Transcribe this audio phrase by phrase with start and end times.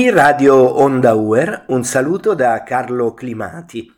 [0.00, 3.94] Qui Radio Onda Uer, un saluto da Carlo Climati.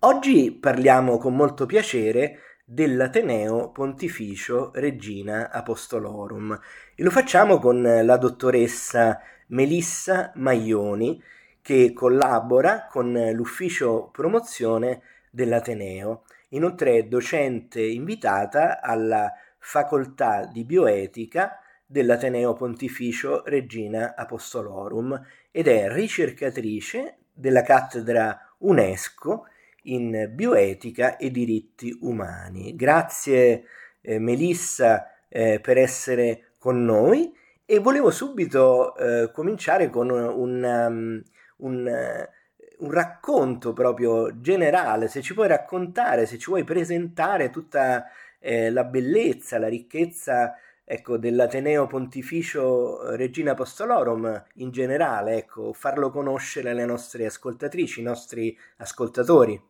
[0.00, 6.52] Oggi parliamo con molto piacere dell'Ateneo Pontificio Regina Apostolorum
[6.94, 11.18] e lo facciamo con la dottoressa Melissa Maglioni
[11.62, 16.24] che collabora con l'ufficio promozione dell'Ateneo.
[16.50, 21.58] Inoltre è docente invitata alla facoltà di bioetica
[21.90, 25.18] dell'Ateneo Pontificio Regina Apostolorum
[25.50, 29.46] ed è ricercatrice della cattedra UNESCO
[29.82, 32.74] in bioetica e diritti umani.
[32.74, 33.64] Grazie
[34.00, 37.32] eh, Melissa eh, per essere con noi
[37.64, 41.22] e volevo subito eh, cominciare con un, um,
[41.58, 48.06] un, uh, un, racconto proprio generale, se ci puoi raccontare, se ci vuoi presentare tutta
[48.38, 50.54] eh, la bellezza, la ricchezza
[50.90, 58.58] ecco, dell'Ateneo Pontificio Regina Apostolorum in generale, ecco, farlo conoscere alle nostre ascoltatrici, ai nostri
[58.78, 59.60] ascoltatori.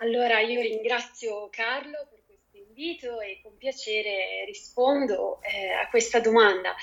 [0.00, 6.74] Allora io ringrazio Carlo per questo invito e con piacere rispondo eh, a questa domanda.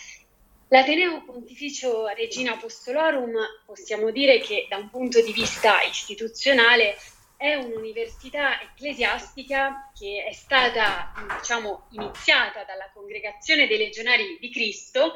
[0.69, 6.95] L'Ateneo Pontificio Regina Apostolorum possiamo dire che da un punto di vista istituzionale
[7.37, 15.13] è un'università ecclesiastica che è stata diciamo, iniziata dalla Congregazione dei Legionari di Cristo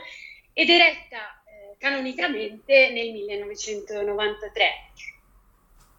[0.53, 4.71] ed eretta eh, canonicamente nel 1993.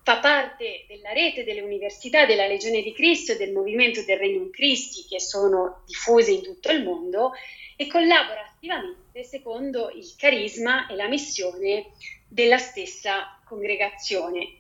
[0.03, 4.51] Fa parte della rete delle università della Legione di Cristo e del movimento del Regnum
[4.51, 7.33] Christi che sono diffuse in tutto il mondo
[7.77, 11.93] e collabora attivamente secondo il carisma e la missione
[12.29, 14.60] della stessa congregazione.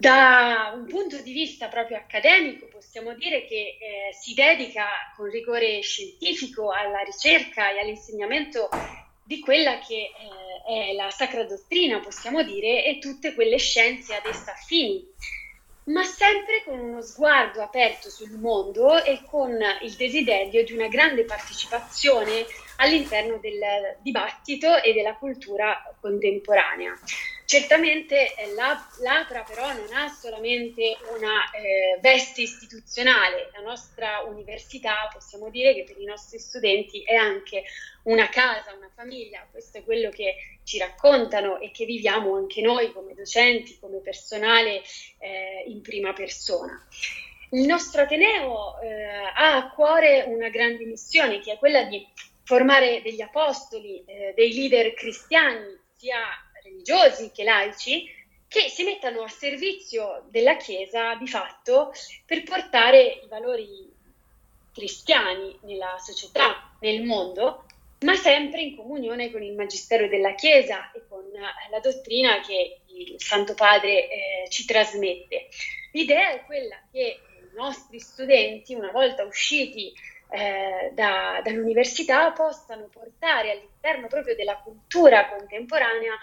[0.00, 5.82] Da un punto di vista proprio accademico possiamo dire che eh, si dedica con rigore
[5.82, 8.70] scientifico alla ricerca e all'insegnamento
[9.22, 10.10] di quella che
[10.66, 15.06] eh, è la sacra dottrina, possiamo dire, e tutte quelle scienze ad essa affini,
[15.88, 21.26] ma sempre con uno sguardo aperto sul mondo e con il desiderio di una grande
[21.26, 22.46] partecipazione
[22.76, 26.98] all'interno del dibattito e della cultura contemporanea.
[27.50, 35.50] Certamente eh, l'APRA però non ha solamente una eh, veste istituzionale, la nostra università possiamo
[35.50, 37.64] dire che per i nostri studenti è anche
[38.04, 42.92] una casa, una famiglia, questo è quello che ci raccontano e che viviamo anche noi
[42.92, 44.82] come docenti, come personale
[45.18, 46.86] eh, in prima persona.
[47.50, 48.92] Il nostro Ateneo eh,
[49.34, 52.06] ha a cuore una grande missione che è quella di
[52.44, 56.16] formare degli apostoli, eh, dei leader cristiani, sia
[56.80, 58.08] religiosi che laici,
[58.48, 61.92] che si mettano a servizio della Chiesa di fatto
[62.26, 63.88] per portare i valori
[64.72, 67.64] cristiani nella società, nel mondo,
[68.00, 73.14] ma sempre in comunione con il Magistero della Chiesa e con la dottrina che il
[73.18, 75.48] Santo Padre eh, ci trasmette.
[75.92, 79.92] L'idea è quella che i nostri studenti, una volta usciti
[80.30, 86.14] eh, da, dall'università, possano portare all'interno proprio della cultura contemporanea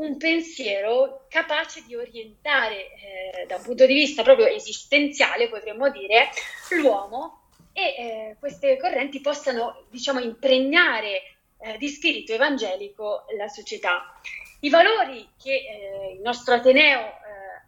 [0.00, 6.30] un pensiero capace di orientare eh, da un punto di vista proprio esistenziale, potremmo dire,
[6.70, 11.22] l'uomo e eh, queste correnti possano, diciamo, impregnare
[11.58, 14.18] eh, di spirito evangelico la società.
[14.60, 17.12] I valori che eh, il nostro Ateneo eh,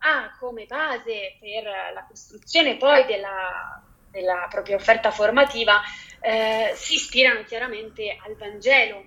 [0.00, 5.80] ha come base per la costruzione poi della, della propria offerta formativa
[6.20, 9.04] eh, si ispirano chiaramente al Vangelo,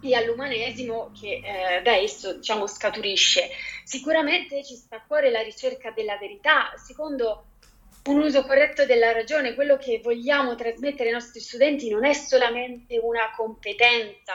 [0.00, 3.50] e all'umanesimo che eh, da esso diciamo, scaturisce.
[3.84, 7.44] Sicuramente ci sta a cuore la ricerca della verità, secondo
[8.04, 12.98] un uso corretto della ragione, quello che vogliamo trasmettere ai nostri studenti non è solamente
[12.98, 14.32] una competenza,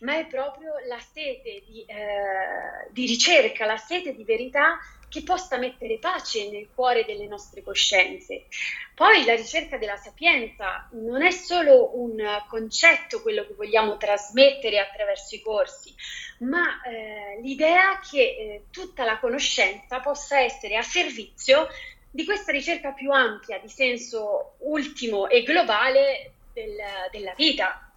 [0.00, 4.78] ma è proprio la sete di, eh, di ricerca, la sete di verità
[5.08, 8.46] che possa mettere pace nel cuore delle nostre coscienze.
[8.94, 12.16] Poi la ricerca della sapienza non è solo un
[12.48, 15.94] concetto quello che vogliamo trasmettere attraverso i corsi,
[16.38, 21.68] ma eh, l'idea che eh, tutta la conoscenza possa essere a servizio
[22.10, 26.76] di questa ricerca più ampia, di senso ultimo e globale del,
[27.10, 27.92] della vita.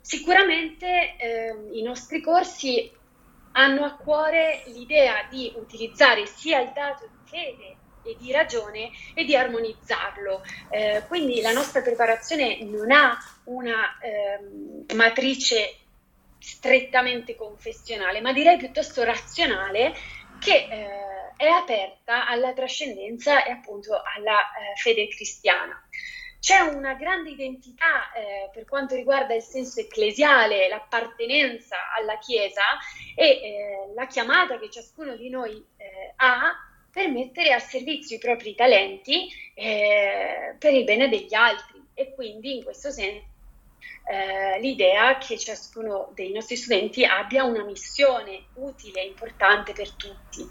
[0.00, 2.90] Sicuramente eh, i nostri corsi
[3.52, 9.24] hanno a cuore l'idea di utilizzare sia il dato di fede e di ragione e
[9.24, 10.42] di armonizzarlo.
[10.70, 15.76] Eh, quindi la nostra preparazione non ha una eh, matrice
[16.38, 19.94] strettamente confessionale, ma direi piuttosto razionale
[20.38, 25.82] che eh, è aperta alla trascendenza e appunto alla eh, fede cristiana.
[26.40, 32.62] C'è una grande identità eh, per quanto riguarda il senso ecclesiale, l'appartenenza alla Chiesa
[33.14, 36.54] e eh, la chiamata che ciascuno di noi eh, ha
[36.90, 42.56] per mettere a servizio i propri talenti eh, per il bene degli altri e quindi
[42.56, 43.28] in questo senso
[44.10, 50.48] eh, l'idea che ciascuno dei nostri studenti abbia una missione utile e importante per tutti.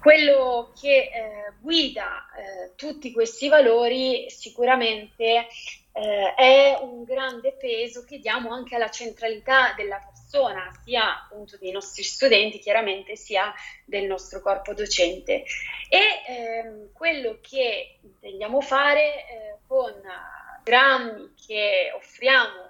[0.00, 5.48] Quello che eh, guida eh, tutti questi valori sicuramente
[5.92, 11.72] eh, è un grande peso che diamo anche alla centralità della persona, sia appunto dei
[11.72, 13.52] nostri studenti chiaramente, sia
[13.84, 15.42] del nostro corpo docente.
[15.88, 19.94] E ehm, quello che intendiamo fare eh, con
[20.62, 22.68] programmi che offriamo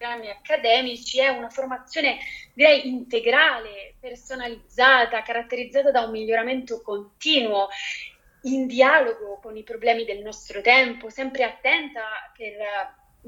[0.00, 2.18] programmi accademici è una formazione
[2.60, 7.68] direi integrale, personalizzata, caratterizzata da un miglioramento continuo
[8.42, 12.02] in dialogo con i problemi del nostro tempo, sempre attenta
[12.36, 12.52] per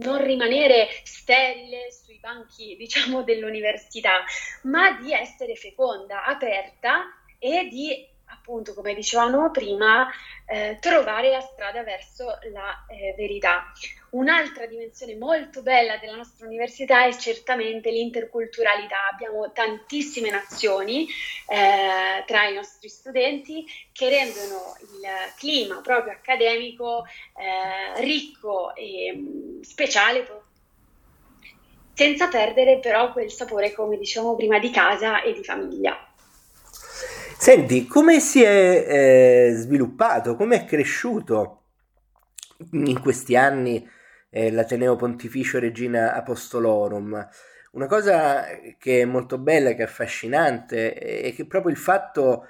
[0.05, 4.23] non rimanere sterile sui banchi, diciamo, dell'università,
[4.64, 7.05] ma di essere feconda, aperta
[7.38, 10.08] e di appunto, come dicevamo prima,
[10.46, 13.73] eh, trovare la strada verso la eh, verità.
[14.11, 19.08] Un'altra dimensione molto bella della nostra università è certamente l'interculturalità.
[19.11, 21.06] Abbiamo tantissime nazioni
[21.49, 25.06] eh, tra i nostri studenti che rendono il
[25.37, 30.25] clima proprio accademico eh, ricco e mm, speciale
[31.94, 36.12] senza perdere però quel sapore, come dicevamo prima, di casa e di famiglia.
[37.43, 41.62] Senti, come si è eh, sviluppato, come è cresciuto
[42.71, 43.85] in questi anni
[44.31, 47.29] eh, l'Ateneo Pontificio Regina Apostolorum?
[47.73, 48.44] Una cosa
[48.79, 52.47] che è molto bella, che è affascinante, è che proprio il fatto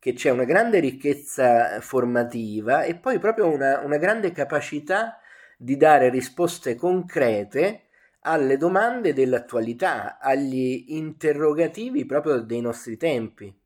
[0.00, 5.20] che c'è una grande ricchezza formativa e poi proprio una, una grande capacità
[5.56, 7.82] di dare risposte concrete
[8.22, 13.61] alle domande dell'attualità, agli interrogativi proprio dei nostri tempi.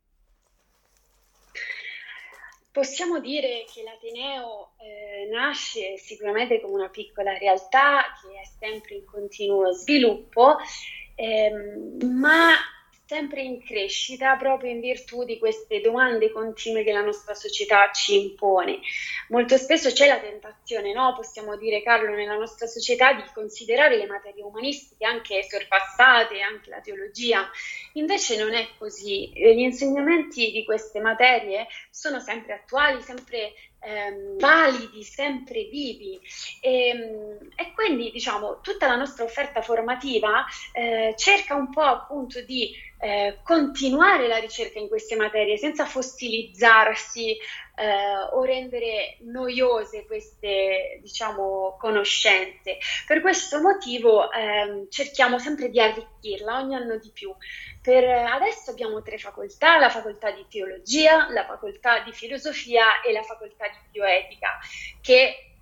[2.77, 9.07] Possiamo dire che l'Ateneo eh, nasce sicuramente come una piccola realtà che è sempre in
[9.07, 10.59] continuo sviluppo,
[11.15, 12.51] ehm, ma
[13.07, 18.21] sempre in crescita proprio in virtù di queste domande continue che la nostra società ci
[18.21, 18.81] impone.
[19.29, 21.15] Molto spesso c'è la tentazione, no?
[21.15, 26.81] possiamo dire Carlo, nella nostra società di considerare le materie umanistiche anche sorpassate, anche la
[26.81, 27.49] teologia.
[27.93, 29.31] Invece non è così.
[29.33, 33.53] Gli insegnamenti di queste materie sono sempre attuali, sempre
[33.87, 36.19] ehm, validi, sempre vivi
[36.61, 42.43] e, ehm, e, quindi diciamo tutta la nostra offerta formativa eh, cerca un po' appunto
[42.43, 47.37] di eh, continuare la ricerca in queste materie senza fossilizzarsi
[47.79, 52.79] eh, o rendere noiose queste diciamo conoscenze.
[53.07, 57.35] Per questo motivo ehm, cerchiamo sempre di arricchirla ogni anno di più.
[57.83, 63.23] Per adesso abbiamo tre facoltà, la facoltà di teologia, la facoltà di filosofia e la
[63.23, 64.59] facoltà di bioetica,
[65.01, 65.53] che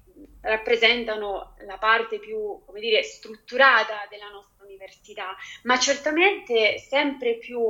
[0.40, 7.60] rappresentano la parte più, come dire, strutturata della nostra università, ma certamente sempre più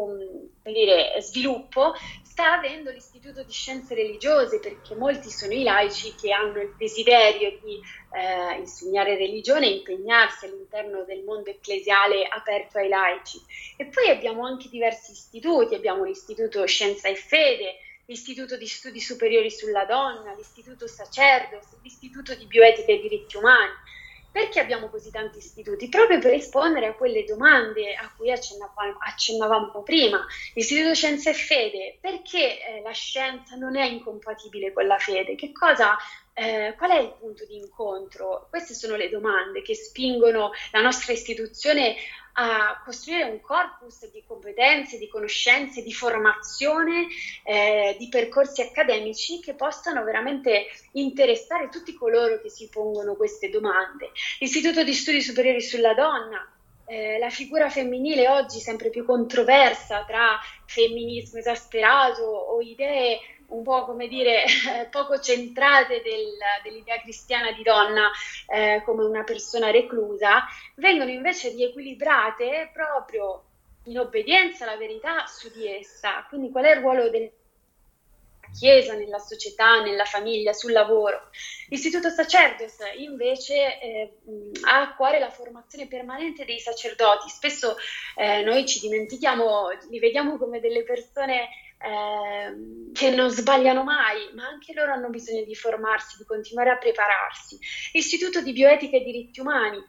[0.62, 6.60] dire, sviluppo sta avendo l'Istituto di Scienze Religiose, perché molti sono i laici che hanno
[6.60, 7.80] il desiderio di
[8.12, 13.40] eh, insegnare religione e impegnarsi all'interno del mondo ecclesiale aperto ai laici.
[13.76, 19.50] E poi abbiamo anche diversi istituti, abbiamo l'Istituto Scienza e Fede, l'Istituto di Studi Superiori
[19.50, 23.72] sulla Donna, l'Istituto Sacerdos, l'Istituto di Bioetica e Diritti Umani.
[24.34, 25.88] Perché abbiamo così tanti istituti?
[25.88, 30.26] Proprio per rispondere a quelle domande a cui accennavamo, accennavamo prima.
[30.54, 35.36] L'Istituto Scienza e Fede, perché eh, la scienza non è incompatibile con la fede?
[35.36, 35.96] Che cosa
[36.32, 38.48] eh, qual è il punto di incontro?
[38.50, 41.94] Queste sono le domande che spingono la nostra istituzione
[42.34, 47.06] a costruire un corpus di competenze, di conoscenze, di formazione,
[47.44, 54.10] eh, di percorsi accademici che possano veramente interessare tutti coloro che si pongono queste domande.
[54.40, 56.53] L'Istituto di Studi Superiori sulla Donna,
[56.86, 63.84] eh, la figura femminile oggi sempre più controversa tra femminismo esasperato o idee un po'
[63.84, 64.44] come dire
[64.90, 68.10] poco centrate del, dell'idea cristiana di donna
[68.48, 70.44] eh, come una persona reclusa,
[70.76, 73.44] vengono invece riequilibrate proprio
[73.84, 76.24] in obbedienza alla verità su di essa.
[76.28, 77.28] Quindi qual è il ruolo della
[78.56, 81.30] Chiesa nella società, nella famiglia, sul lavoro.
[81.68, 84.18] L'Istituto Sacerdos invece eh,
[84.62, 87.28] ha a cuore la formazione permanente dei sacerdoti.
[87.28, 87.76] Spesso
[88.16, 91.48] eh, noi ci dimentichiamo, li vediamo come delle persone
[91.84, 96.78] eh, che non sbagliano mai, ma anche loro hanno bisogno di formarsi, di continuare a
[96.78, 97.58] prepararsi.
[97.92, 99.82] L'Istituto di Bioetica e Diritti Umani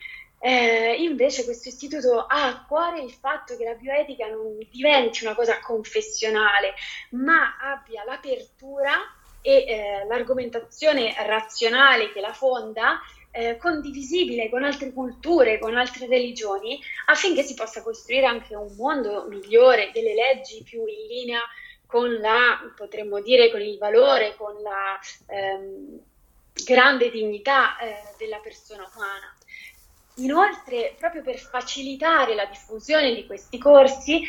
[0.45, 5.33] eh, invece questo istituto ha a cuore il fatto che la bioetica non diventi una
[5.33, 6.75] cosa confessionale,
[7.11, 8.93] ma abbia l'apertura
[9.41, 16.79] e eh, l'argomentazione razionale che la fonda eh, condivisibile con altre culture, con altre religioni,
[17.07, 21.41] affinché si possa costruire anche un mondo migliore, delle leggi più in linea
[21.87, 25.99] con la, potremmo dire, con il valore, con la ehm,
[26.63, 29.35] grande dignità eh, della persona umana.
[30.15, 34.21] Inoltre, proprio per facilitare la diffusione di questi corsi,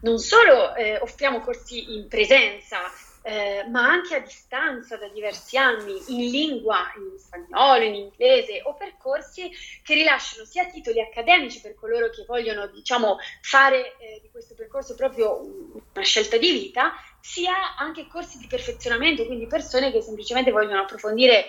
[0.00, 2.78] non solo eh, offriamo corsi in presenza,
[3.22, 8.74] eh, ma anche a distanza da diversi anni, in lingua, in spagnolo, in inglese, o
[8.74, 9.50] percorsi
[9.82, 14.94] che rilasciano sia titoli accademici per coloro che vogliono, diciamo, fare eh, di questo percorso
[14.94, 20.82] proprio una scelta di vita, sia anche corsi di perfezionamento, quindi persone che semplicemente vogliono
[20.82, 21.46] approfondire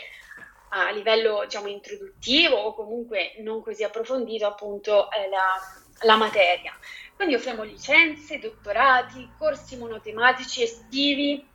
[0.70, 5.60] a livello diciamo, introduttivo o comunque non così approfondito appunto eh, la,
[6.02, 6.78] la, materia.
[7.16, 11.46] Quindi offriamo licenze, dottorati, corsi monotematici estivi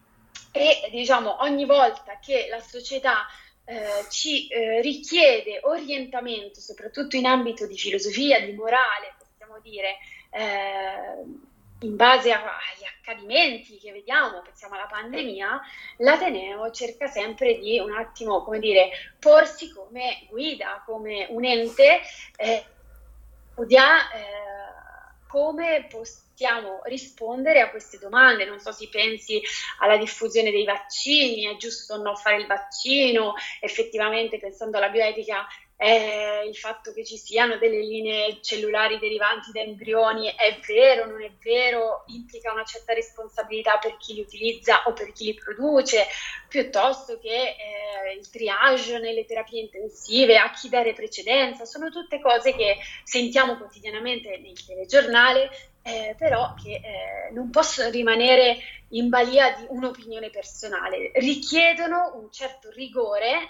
[0.50, 3.26] e diciamo ogni volta che la società
[3.64, 9.98] eh, ci eh, richiede orientamento, soprattutto in ambito di filosofia, di morale, possiamo dire,
[10.30, 11.50] eh,
[11.82, 15.60] in base agli accadimenti che vediamo, pensiamo alla pandemia,
[15.98, 22.00] l'Ateneo cerca sempre di un attimo, come dire, porsi come guida, come un ente,
[22.36, 22.64] eh,
[23.62, 24.80] studia eh,
[25.28, 28.44] come possiamo rispondere a queste domande.
[28.44, 29.40] Non so se pensi
[29.78, 35.46] alla diffusione dei vaccini, è giusto o no fare il vaccino, effettivamente pensando alla bioetica
[35.82, 41.20] eh, il fatto che ci siano delle linee cellulari derivanti da embrioni è vero, non
[41.20, 46.06] è vero, implica una certa responsabilità per chi li utilizza o per chi li produce,
[46.48, 52.54] piuttosto che eh, il triage nelle terapie intensive, a chi dare precedenza, sono tutte cose
[52.54, 55.50] che sentiamo quotidianamente nel telegiornale
[55.82, 58.56] eh, però che eh, non possono rimanere
[58.90, 63.48] in balia di un'opinione personale, richiedono un certo rigore eh,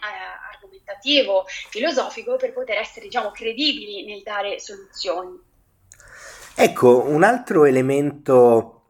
[0.52, 5.38] argomentativo, filosofico per poter essere diciamo, credibili nel dare soluzioni.
[6.54, 8.82] Ecco, un altro elemento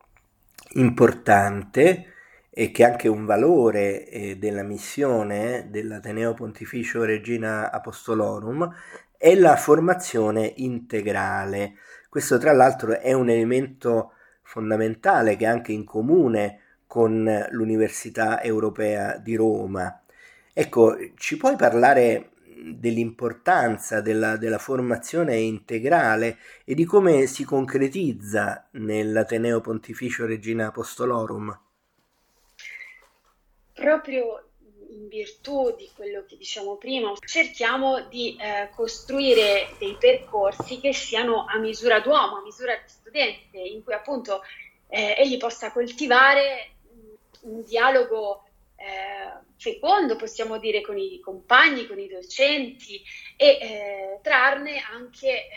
[0.75, 2.13] importante
[2.51, 8.71] e che è anche un valore eh, della missione dell'Ateneo Pontificio Regina Apostolorum
[9.17, 11.75] è la formazione integrale.
[12.13, 19.17] Questo tra l'altro è un elemento fondamentale che è anche in comune con l'Università Europea
[19.17, 20.03] di Roma.
[20.53, 22.33] Ecco, ci puoi parlare
[22.67, 31.59] dell'importanza della, della, formazione integrale e di come si concretizza nell'Ateneo Pontificio Regina Apostolorum?
[33.73, 34.52] Proprio
[34.93, 41.47] in virtù di quello che diciamo prima, cerchiamo di eh, costruire dei percorsi che siano
[41.49, 44.43] a misura d'uomo, a misura di studente, in cui appunto
[44.89, 46.71] eh, egli possa coltivare
[47.43, 48.45] un dialogo
[48.77, 53.03] eh, fecondo, possiamo dire, con i compagni, con i docenti
[53.37, 55.49] e eh, trarne anche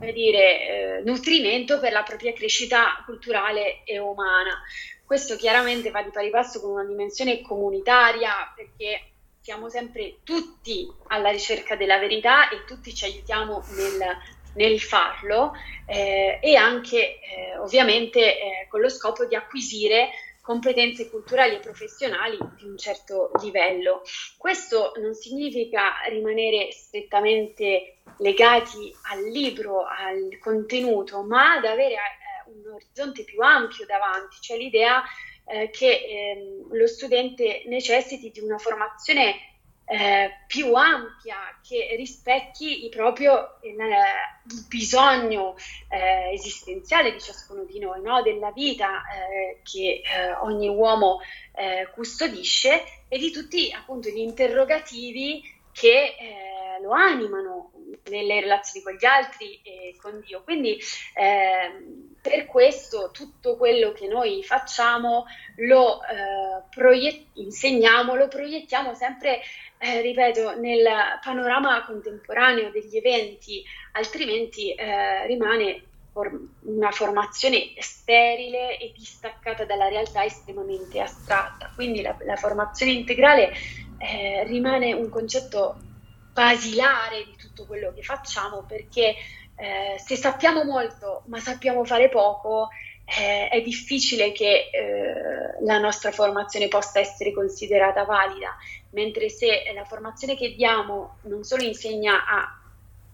[0.00, 4.62] eh, dire, eh, nutrimento per la propria crescita culturale e umana.
[5.06, 11.30] Questo chiaramente va di pari passo con una dimensione comunitaria perché siamo sempre tutti alla
[11.30, 14.18] ricerca della verità e tutti ci aiutiamo nel,
[14.54, 15.52] nel farlo
[15.86, 20.10] eh, e anche eh, ovviamente eh, con lo scopo di acquisire
[20.40, 24.02] competenze culturali e professionali di un certo livello.
[24.36, 31.94] Questo non significa rimanere strettamente legati al libro, al contenuto, ma ad avere
[32.46, 35.02] un orizzonte più ampio davanti, cioè l'idea
[35.44, 39.54] eh, che eh, lo studente necessiti di una formazione
[39.88, 45.54] eh, più ampia che rispecchi proprio il, il bisogno
[45.88, 48.20] eh, esistenziale di ciascuno di noi, no?
[48.22, 51.20] della vita eh, che eh, ogni uomo
[51.94, 55.42] custodisce e di tutti appunto gli interrogativi
[55.78, 56.14] che
[56.80, 57.72] lo animano
[58.08, 60.42] nelle relazioni con gli altri e con Dio.
[60.42, 60.78] Quindi
[61.14, 69.40] eh, per questo tutto quello che noi facciamo lo eh, proiett- insegniamo, lo proiettiamo sempre,
[69.78, 70.86] eh, ripeto, nel
[71.22, 75.82] panorama contemporaneo degli eventi, altrimenti eh, rimane
[76.62, 81.70] una formazione sterile e distaccata dalla realtà estremamente astratta.
[81.74, 83.52] Quindi la, la formazione integrale
[83.98, 85.76] eh, rimane un concetto
[86.32, 89.14] basilare di tutto quello che facciamo perché
[89.56, 92.68] eh, se sappiamo molto ma sappiamo fare poco
[93.06, 98.56] eh, è difficile che eh, la nostra formazione possa essere considerata valida,
[98.90, 102.60] mentre se la formazione che diamo non solo insegna a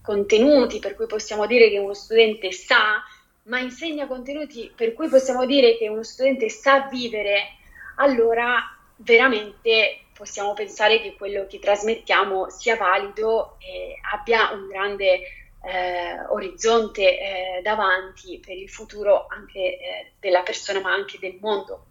[0.01, 3.03] contenuti per cui possiamo dire che uno studente sa,
[3.45, 7.57] ma insegna contenuti per cui possiamo dire che uno studente sa vivere,
[7.97, 16.21] allora veramente possiamo pensare che quello che trasmettiamo sia valido e abbia un grande eh,
[16.29, 21.87] orizzonte eh, davanti per il futuro anche eh, della persona ma anche del mondo.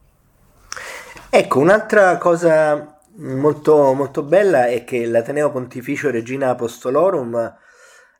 [1.29, 7.57] Ecco, un'altra cosa molto, molto bella è che l'Ateneo Pontificio Regina Apostolorum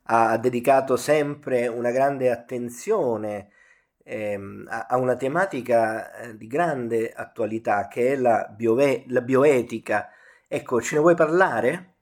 [0.04, 3.48] ha dedicato sempre una grande attenzione
[4.04, 10.10] ehm, a, a, una tematica eh, di grande attualità che è la, biove- la bioetica.
[10.48, 11.94] Ecco, ce ne vuoi parlare?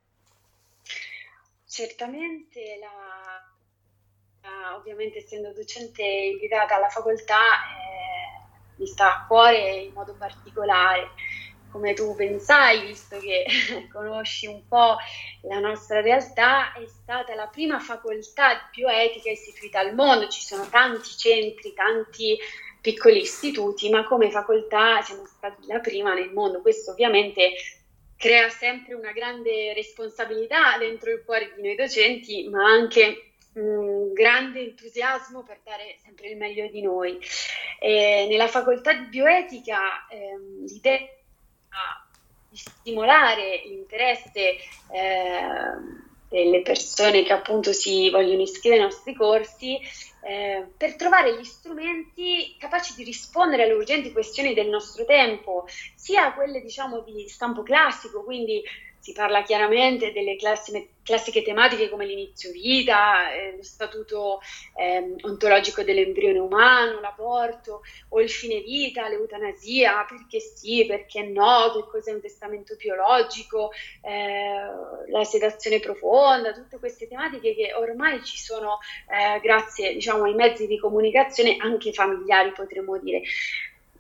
[1.65, 3.21] Certamente la
[4.81, 11.11] ovviamente essendo docente invitata alla facoltà eh, mi sta a cuore in modo particolare.
[11.71, 13.45] Come tu pensai, visto che
[13.93, 14.97] conosci un po'
[15.43, 20.29] la nostra realtà, è stata la prima facoltà di bioetica istituita al mondo.
[20.29, 22.37] Ci sono tanti centri, tanti
[22.81, 26.61] piccoli istituti, ma come facoltà siamo stati la prima nel mondo.
[26.61, 27.53] Questo ovviamente
[28.17, 34.61] crea sempre una grande responsabilità dentro il cuore di noi docenti, ma anche un grande
[34.61, 37.19] entusiasmo per dare sempre il meglio di noi.
[37.79, 40.99] E nella facoltà di bioetica ehm, l'idea
[42.49, 44.57] di stimolare l'interesse
[44.91, 49.79] eh, delle persone che appunto si vogliono iscrivere ai nostri corsi
[50.23, 55.67] eh, per trovare gli strumenti capaci di rispondere alle urgenti questioni del nostro tempo,
[56.01, 58.63] sia quelle diciamo di stampo classico, quindi
[58.99, 64.41] si parla chiaramente delle classiche, classiche tematiche come l'inizio vita, eh, lo statuto
[64.77, 71.91] eh, ontologico dell'embrione umano, l'aborto o il fine vita, l'eutanasia, perché sì, perché no, che
[71.91, 73.71] cos'è un testamento biologico,
[74.03, 80.35] eh, la sedazione profonda, tutte queste tematiche che ormai ci sono eh, grazie diciamo, ai
[80.35, 83.23] mezzi di comunicazione anche familiari potremmo dire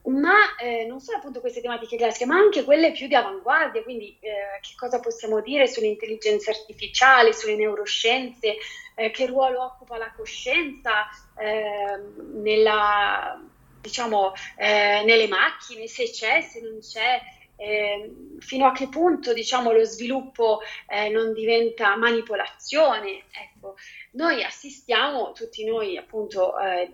[0.04, 4.16] ma eh, non solo appunto queste tematiche classiche, ma anche quelle più di avanguardia, quindi
[4.20, 8.56] eh, che cosa possiamo dire sull'intelligenza artificiale, sulle neuroscienze,
[8.94, 11.08] eh, che ruolo occupa la coscienza
[11.38, 13.40] ehm, nella,
[13.80, 17.20] diciamo, eh, nelle macchine, se c'è, se non c'è,
[17.56, 23.24] ehm, fino a che punto diciamo, lo sviluppo eh, non diventa manipolazione.
[23.30, 23.76] Ecco,
[24.12, 26.90] noi assistiamo, tutti noi appunto eh,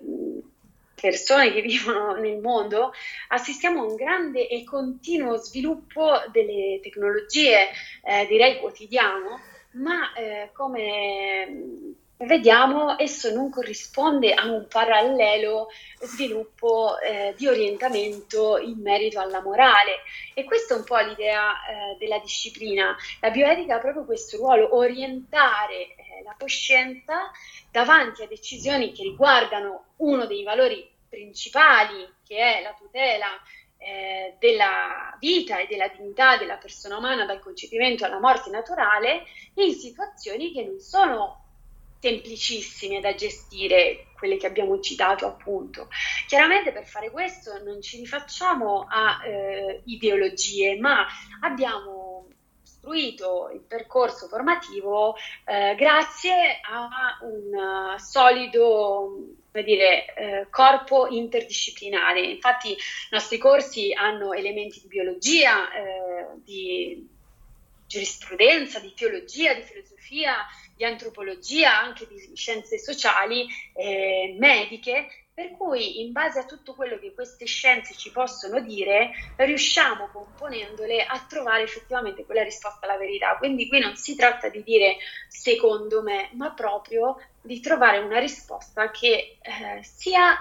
[0.99, 2.93] persone che vivono nel mondo,
[3.29, 7.69] assistiamo a un grande e continuo sviluppo delle tecnologie,
[8.03, 9.41] eh, direi quotidiano,
[9.73, 15.69] ma eh, come vediamo esso non corrisponde a un parallelo
[16.01, 20.01] sviluppo eh, di orientamento in merito alla morale
[20.33, 22.97] e questa è un po' l'idea eh, della disciplina.
[23.21, 27.31] La bioetica ha proprio questo ruolo, orientare la coscienza
[27.71, 33.29] davanti a decisioni che riguardano uno dei valori principali, che è la tutela
[33.79, 39.25] eh, della vita e della dignità della persona umana dal concepimento alla morte naturale,
[39.55, 41.45] in situazioni che non sono
[41.99, 45.89] semplicissime da gestire, quelle che abbiamo citato appunto.
[46.27, 51.07] Chiaramente per fare questo non ci rifacciamo a eh, ideologie, ma
[51.41, 52.06] abbiamo
[52.87, 62.21] costruito il percorso formativo eh, grazie a un uh, solido dire, eh, corpo interdisciplinare.
[62.21, 62.77] Infatti i
[63.11, 67.09] nostri corsi hanno elementi di biologia, eh, di
[67.87, 70.47] giurisprudenza, di teologia, di filosofia,
[70.77, 76.99] di antropologia, anche di scienze sociali, eh, mediche, per cui in base a tutto quello
[76.99, 83.37] che queste scienze ci possono dire, riusciamo componendole a trovare effettivamente quella risposta alla verità.
[83.37, 84.97] Quindi qui non si tratta di dire
[85.29, 90.39] secondo me, ma proprio di trovare una risposta che eh, sia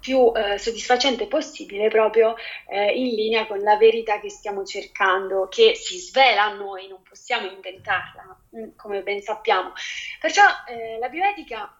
[0.00, 5.74] più eh, soddisfacente possibile proprio eh, in linea con la verità che stiamo cercando, che
[5.74, 9.74] si svela a noi, non possiamo inventarla, mm, come ben sappiamo.
[10.18, 11.74] Perciò eh, la bioetica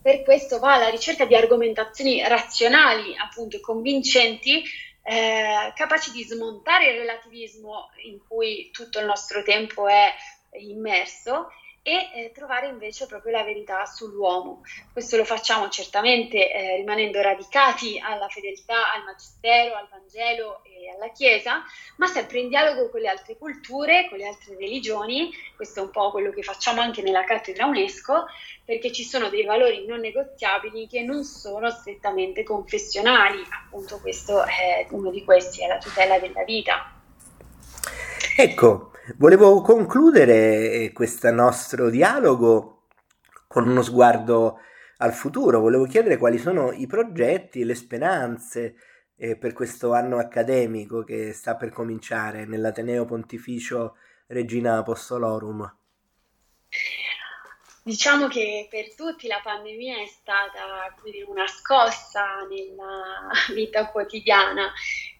[0.00, 4.62] per questo va alla ricerca di argomentazioni razionali, appunto, convincenti,
[5.02, 10.12] eh, capaci di smontare il relativismo in cui tutto il nostro tempo è
[10.60, 11.48] immerso
[11.88, 14.60] e eh, trovare invece proprio la verità sull'uomo.
[14.92, 21.10] Questo lo facciamo certamente eh, rimanendo radicati alla fedeltà al Magistero, al Vangelo e alla
[21.10, 21.64] Chiesa,
[21.96, 25.90] ma sempre in dialogo con le altre culture, con le altre religioni, questo è un
[25.90, 28.26] po' quello che facciamo anche nella cattedra UNESCO,
[28.66, 34.86] perché ci sono dei valori non negoziabili che non sono strettamente confessionali, appunto questo è
[34.90, 36.97] uno di questi, è la tutela della vita.
[38.36, 42.86] Ecco, volevo concludere eh, questo nostro dialogo
[43.46, 44.60] con uno sguardo
[44.98, 45.60] al futuro.
[45.60, 48.76] Volevo chiedere quali sono i progetti, le speranze
[49.16, 53.96] eh, per questo anno accademico che sta per cominciare nell'Ateneo Pontificio
[54.28, 55.76] Regina Apostolorum.
[57.82, 64.70] Diciamo che per tutti la pandemia è stata dire, una scossa nella vita quotidiana,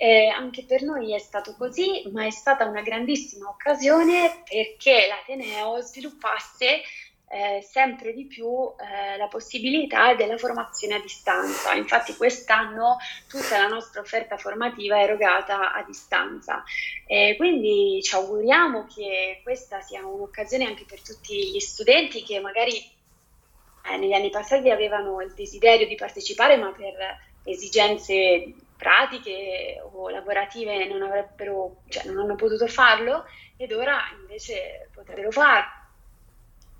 [0.00, 5.80] eh, anche per noi è stato così, ma è stata una grandissima occasione perché l'Ateneo
[5.80, 6.82] sviluppasse
[7.30, 11.74] eh, sempre di più eh, la possibilità della formazione a distanza.
[11.74, 16.62] Infatti quest'anno tutta la nostra offerta formativa è erogata a distanza.
[17.04, 22.76] Eh, quindi ci auguriamo che questa sia un'occasione anche per tutti gli studenti che magari
[22.76, 26.94] eh, negli anni passati avevano il desiderio di partecipare ma per
[27.42, 33.24] esigenze pratiche o lavorative non, avrebbero, cioè non hanno potuto farlo
[33.56, 35.76] ed ora invece potrebbero farlo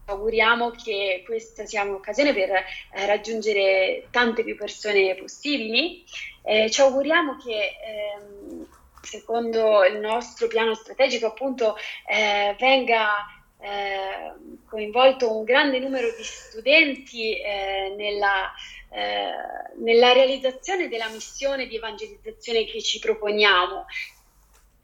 [0.07, 2.65] auguriamo che questa sia un'occasione per eh,
[3.07, 6.05] raggiungere tante più persone possibili.
[6.43, 8.67] Eh, ci auguriamo che ehm,
[9.03, 13.27] secondo il nostro piano strategico appunto eh, venga
[13.61, 14.33] eh,
[14.67, 18.53] coinvolto un grande numero di studenti eh, nella,
[18.91, 19.31] eh,
[19.79, 23.85] nella realizzazione della missione di evangelizzazione che ci proponiamo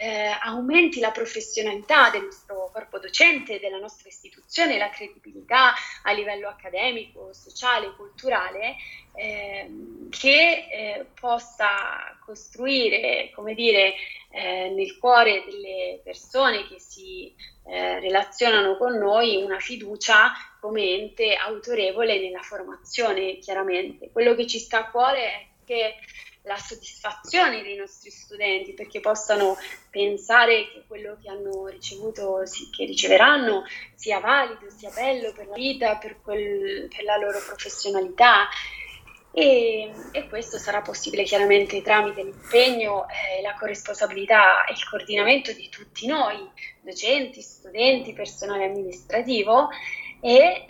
[0.04, 6.46] eh, aumenti la professionalità del nostro corpo docente, della nostra istituzione, la credibilità a livello
[6.46, 8.76] accademico, sociale, culturale,
[9.14, 9.70] eh,
[10.10, 13.94] che eh, possa costruire, come dire,
[14.28, 17.34] eh, nel cuore delle persone che si
[17.66, 24.10] eh, relazionano con noi una fiducia come ente autorevole nella formazione, chiaramente.
[24.12, 25.94] Quello che ci sta a cuore è che
[26.44, 29.56] la soddisfazione dei nostri studenti perché possano
[29.90, 35.96] pensare che quello che hanno ricevuto, che riceveranno, sia valido, sia bello per la vita,
[35.96, 38.48] per, quel, per la loro professionalità.
[39.36, 45.68] E, e, questo sarà possibile chiaramente tramite l'impegno, eh, la corresponsabilità e il coordinamento di
[45.68, 46.48] tutti noi,
[46.80, 49.70] docenti, studenti, personale amministrativo
[50.20, 50.64] e eh,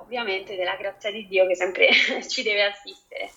[0.00, 1.88] ovviamente della grazia di Dio che sempre
[2.26, 3.30] ci deve assistere.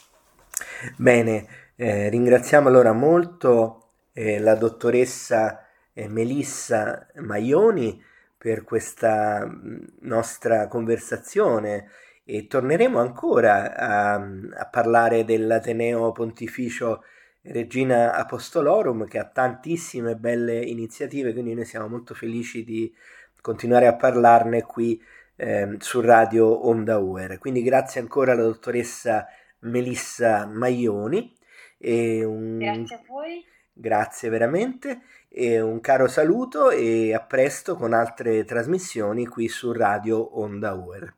[0.95, 8.01] Bene, eh, ringraziamo allora molto eh, la dottoressa eh, Melissa Maioni
[8.37, 11.89] per questa mm, nostra conversazione
[12.25, 17.03] e torneremo ancora a, a parlare dell'Ateneo Pontificio
[17.41, 22.93] Regina Apostolorum che ha tantissime belle iniziative, quindi noi siamo molto felici di
[23.41, 25.01] continuare a parlarne qui
[25.35, 27.37] eh, su Radio Onda UR.
[27.39, 29.27] Quindi grazie ancora alla dottoressa
[29.59, 31.35] Melissa Maioni
[31.83, 32.59] e un...
[32.59, 33.45] Grazie a voi.
[33.75, 40.39] Grazie veramente e un caro saluto e a presto con altre trasmissioni qui su Radio
[40.39, 41.13] Onda Uer.